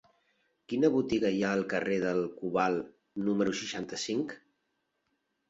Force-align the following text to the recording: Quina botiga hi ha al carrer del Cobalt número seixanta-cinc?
Quina 0.71 0.87
botiga 0.95 1.29
hi 1.35 1.43
ha 1.47 1.51
al 1.57 1.61
carrer 1.73 1.97
del 2.05 2.23
Cobalt 2.39 2.89
número 3.27 3.55
seixanta-cinc? 3.61 4.35